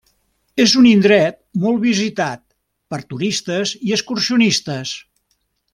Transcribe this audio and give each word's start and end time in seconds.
És 0.63 0.71
un 0.79 0.87
indret 0.91 1.37
molt 1.65 1.77
visitat 1.83 2.41
per 2.95 3.01
turistes 3.13 3.75
i 3.91 3.95
excursionistes. 3.99 4.99